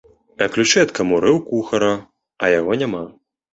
А 0.45 0.45
ключы 0.55 0.79
ад 0.83 0.93
каморы 0.99 1.29
ў 1.37 1.47
кухара, 1.51 1.93
а 2.43 2.53
яго 2.59 2.81
няма. 2.83 3.07